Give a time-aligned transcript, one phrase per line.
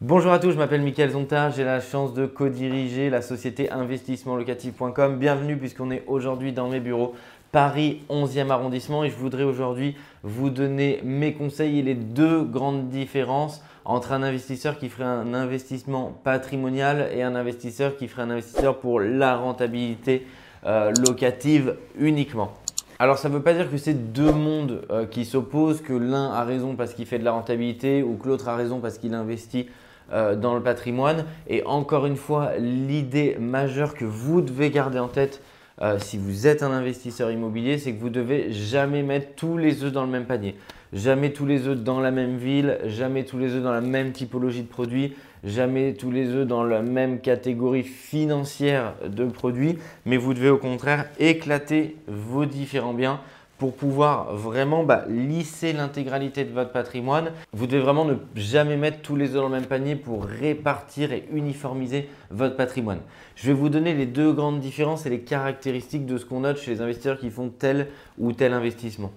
[0.00, 5.16] Bonjour à tous, je m'appelle Mickaël Zonta, j'ai la chance de co-diriger la société investissementlocatif.com.
[5.16, 7.14] Bienvenue puisqu'on est aujourd'hui dans mes bureaux
[7.52, 12.88] Paris 11e arrondissement et je voudrais aujourd'hui vous donner mes conseils et les deux grandes
[12.88, 18.30] différences entre un investisseur qui ferait un investissement patrimonial et un investisseur qui ferait un
[18.30, 20.26] investisseur pour la rentabilité
[20.66, 22.52] euh, locative uniquement.
[22.98, 26.30] Alors ça ne veut pas dire que c'est deux mondes euh, qui s'opposent, que l'un
[26.30, 29.14] a raison parce qu'il fait de la rentabilité ou que l'autre a raison parce qu'il
[29.14, 29.68] investit
[30.12, 31.24] euh, dans le patrimoine.
[31.48, 35.42] Et encore une fois, l'idée majeure que vous devez garder en tête,
[35.80, 39.82] euh, si vous êtes un investisseur immobilier, c'est que vous devez jamais mettre tous les
[39.82, 40.54] œufs dans le même panier.
[40.92, 44.12] Jamais tous les œufs dans la même ville, jamais tous les œufs dans la même
[44.12, 50.18] typologie de produits, jamais tous les œufs dans la même catégorie financière de produits, mais
[50.18, 53.20] vous devez au contraire éclater vos différents biens
[53.62, 57.30] pour pouvoir vraiment bah, lisser l'intégralité de votre patrimoine.
[57.52, 61.12] Vous devez vraiment ne jamais mettre tous les œufs dans le même panier pour répartir
[61.12, 62.98] et uniformiser votre patrimoine.
[63.36, 66.58] Je vais vous donner les deux grandes différences et les caractéristiques de ce qu'on note
[66.58, 67.86] chez les investisseurs qui font tel
[68.18, 69.12] ou tel investissement.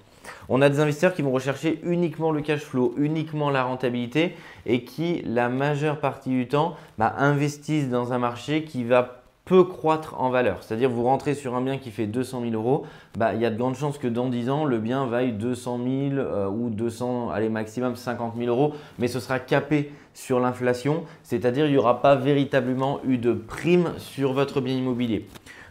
[0.47, 4.35] On a des investisseurs qui vont rechercher uniquement le cash flow, uniquement la rentabilité
[4.67, 9.63] et qui, la majeure partie du temps, bah, investissent dans un marché qui va peut
[9.63, 10.57] croître en valeur.
[10.61, 12.85] C'est-à-dire vous rentrez sur un bien qui fait 200 000 euros,
[13.17, 15.79] bah, il y a de grandes chances que dans 10 ans, le bien vaille 200
[15.83, 21.03] 000 euh, ou 200, allez maximum 50 000 euros, mais ce sera capé sur l'inflation,
[21.23, 25.27] c'est-à-dire il n'y aura pas véritablement eu de prime sur votre bien immobilier.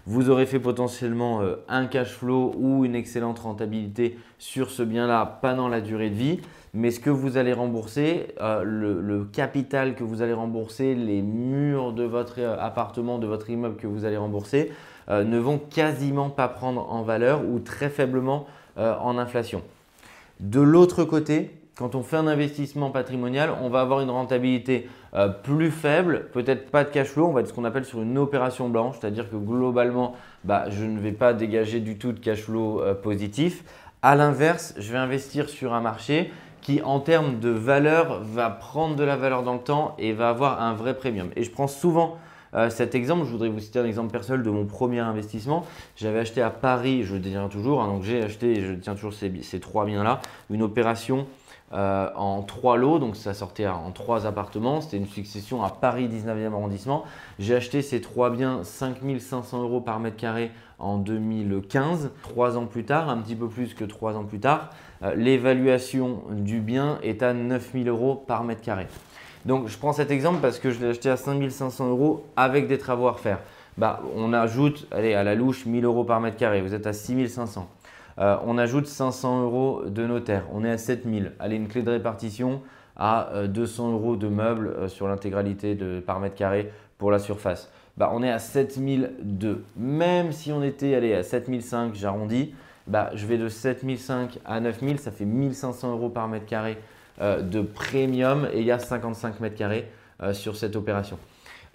[0.07, 5.39] Vous aurez fait potentiellement euh, un cash flow ou une excellente rentabilité sur ce bien-là
[5.41, 6.41] pendant la durée de vie
[6.77, 11.93] mais ce que vous allez rembourser, euh, le, capital que vous allez rembourser, les murs
[11.93, 14.73] de votre euh, appartement, de votre immeuble que vous allez rembourser,
[15.09, 18.47] ne vont quasiment pas prendre en valeur ou très faiblement
[18.79, 19.61] en inflation.
[20.41, 24.89] De l'autre côté, quand on fait un investissement patrimonial, on va avoir une rentabilité
[25.43, 28.19] plus faible, peut-être pas de cash flow, on va être ce qu'on appelle sur une
[28.19, 30.15] opération blanche, c'est-à-dire que globalement,
[30.45, 33.65] bah, je ne vais pas dégager du tout de cash flow positif.
[34.03, 36.31] À l'inverse, je vais investir sur un marché
[36.65, 40.31] qui en termes de valeur va prendre de la valeur dans le temps et va
[40.31, 41.29] avoir un vrai premium.
[41.37, 42.17] Et je prends souvent
[42.55, 45.67] euh, cet exemple, je voudrais vous citer un exemple personnel de mon premier investissement.
[45.97, 49.33] J'avais acheté à Paris, je détiens toujours, hein, donc j'ai acheté, je tiens toujours ces,
[49.43, 50.21] ces trois biens-là,
[50.51, 51.27] une opération
[51.75, 54.81] euh, en trois lots, donc ça sortait en trois appartements.
[54.81, 57.05] C'était une succession à Paris 19e arrondissement.
[57.41, 62.13] J'ai acheté ces trois biens 5500 euros par mètre carré en 2015.
[62.23, 64.71] Trois ans plus tard, un petit peu plus que trois ans plus tard,
[65.03, 68.87] euh, l'évaluation du bien est à 9000 euros par mètre carré.
[69.45, 72.79] Donc je prends cet exemple parce que je l'ai acheté à 5500 euros avec des
[72.79, 73.41] travaux à refaire.
[73.79, 76.93] Bah, on ajoute allez, à la louche 1000 euros par mètre carré, vous êtes à
[76.93, 77.69] 6500.
[78.19, 81.33] Euh, on ajoute 500 euros de notaire, on est à 7000.
[81.39, 82.63] Allez, une clé de répartition
[82.97, 85.77] à 200 euh, euros de meubles sur l'intégralité
[86.07, 87.71] par mètre carré pour la surface.
[87.97, 89.65] Bah, on est à 7002.
[89.77, 92.55] Même si on était allez, à 7005, j'arrondis,
[92.87, 96.79] bah, je vais de 7005 à 9000, ça fait 1500 euros par mètre carré
[97.21, 99.89] euh, de premium et il y a 55 mètres carrés
[100.23, 101.19] euh, sur cette opération.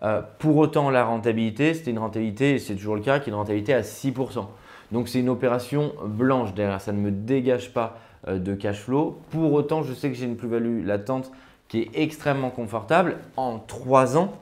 [0.04, 3.32] Euh, pour autant, la rentabilité, c'était une rentabilité, et c'est toujours le cas, qui est
[3.32, 4.46] une rentabilité à 6%.
[4.92, 9.20] Donc c'est une opération blanche derrière, ça ne me dégage pas de cash flow.
[9.30, 11.32] Pour autant, je sais que j'ai une plus-value latente
[11.70, 13.18] qui est extrêmement confortable.
[13.38, 14.34] En 3 ans,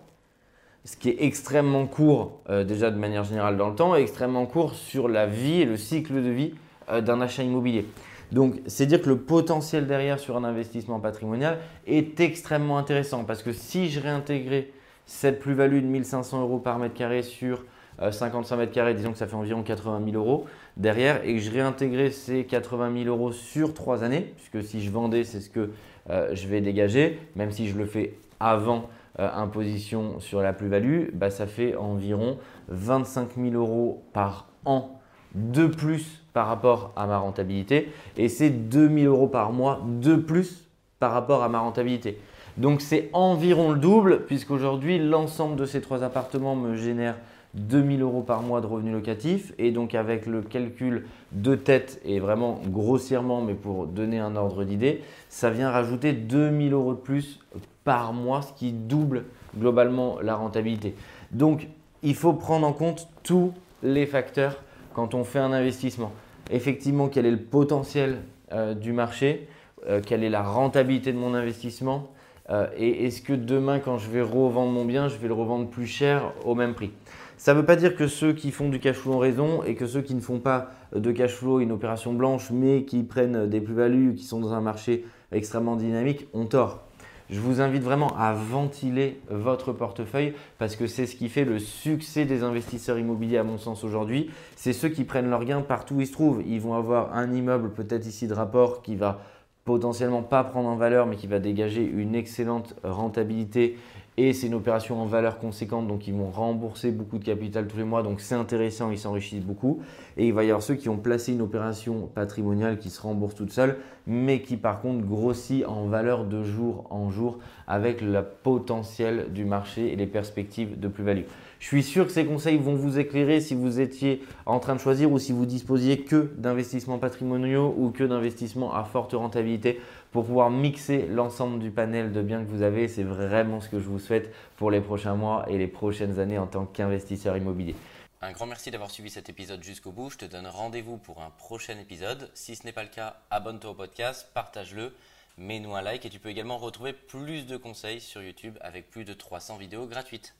[0.87, 4.45] ce qui est extrêmement court euh, déjà de manière générale dans le temps et extrêmement
[4.45, 6.53] court sur la vie et le cycle de vie
[6.89, 7.85] euh, d'un achat immobilier.
[8.31, 13.43] Donc, c'est dire que le potentiel derrière sur un investissement patrimonial est extrêmement intéressant parce
[13.43, 14.69] que si je réintégrais
[15.05, 17.63] cette plus-value de 1500 euros par mètre carré sur
[17.99, 21.23] 55 euh, mètres carrés, disons que ça fait environ 80 000 euros derrière.
[21.23, 25.23] Et que je réintégrais ces 80 000 euros sur trois années, puisque si je vendais,
[25.23, 25.71] c'est ce que
[26.09, 28.87] je vais dégager, même si je le fais avant
[29.19, 32.37] euh, imposition sur la plus-value, bah, ça fait environ
[32.67, 34.99] 25 000 euros par an
[35.33, 37.91] de plus par rapport à ma rentabilité.
[38.15, 40.67] Et c'est 2 000 euros par mois de plus
[40.99, 42.19] par rapport à ma rentabilité.
[42.57, 47.15] Donc c'est environ le double puisqu'aujourd'hui l'ensemble de ces trois appartements me génère
[47.53, 52.19] 2000 euros par mois de revenus locatifs et donc avec le calcul de tête et
[52.19, 57.39] vraiment grossièrement mais pour donner un ordre d'idée, ça vient rajouter 2000 euros de plus
[57.83, 59.23] par mois, ce qui double
[59.57, 60.93] globalement la rentabilité.
[61.31, 61.67] Donc,
[62.03, 64.61] il faut prendre en compte tous les facteurs
[64.93, 66.11] quand on fait un investissement.
[66.51, 68.17] Effectivement, quel est le potentiel
[68.51, 69.47] euh, du marché,
[69.87, 72.09] euh, quelle est la rentabilité de mon investissement,
[72.49, 75.67] euh, et est-ce que demain, quand je vais revendre mon bien, je vais le revendre
[75.67, 76.91] plus cher au même prix?
[77.37, 79.75] Ça ne veut pas dire que ceux qui font du cash flow ont raison et
[79.75, 83.47] que ceux qui ne font pas de cash flow, une opération blanche, mais qui prennent
[83.47, 86.83] des plus-values, qui sont dans un marché extrêmement dynamique, ont tort.
[87.29, 91.59] Je vous invite vraiment à ventiler votre portefeuille parce que c'est ce qui fait le
[91.59, 94.31] succès des investisseurs immobiliers à mon sens aujourd'hui.
[94.55, 96.41] C'est ceux qui prennent leurs gains partout où ils se trouvent.
[96.47, 99.19] Ils vont avoir un immeuble peut-être ici de rapport qui va
[99.65, 103.77] potentiellement pas prendre en valeur mais qui va dégager une excellente rentabilité
[104.17, 107.77] et c'est une opération en valeur conséquente, donc ils vont rembourser beaucoup de capital tous
[107.77, 109.79] les mois, donc c'est intéressant, ils s'enrichissent beaucoup.
[110.17, 113.35] Et il va y avoir ceux qui ont placé une opération patrimoniale qui se rembourse
[113.35, 113.77] toute seule,
[114.07, 117.37] mais qui par contre grossit en valeur de jour en jour
[117.67, 121.25] avec le potentiel du marché et les perspectives de plus-value.
[121.59, 124.79] Je suis sûr que ces conseils vont vous éclairer si vous étiez en train de
[124.79, 129.79] choisir ou si vous disposiez que d'investissements patrimoniaux ou que d'investissements à forte rentabilité
[130.11, 132.87] pour pouvoir mixer l'ensemble du panel de biens que vous avez.
[132.87, 136.37] C'est vraiment ce que je vous souhaite pour les prochains mois et les prochaines années
[136.37, 137.75] en tant qu'investisseur immobilier.
[138.21, 140.09] Un grand merci d'avoir suivi cet épisode jusqu'au bout.
[140.09, 142.31] Je te donne rendez-vous pour un prochain épisode.
[142.33, 144.95] Si ce n'est pas le cas, abonne-toi au podcast, partage-le,
[145.37, 149.05] mets-nous un like et tu peux également retrouver plus de conseils sur YouTube avec plus
[149.05, 150.33] de 300 vidéos gratuites.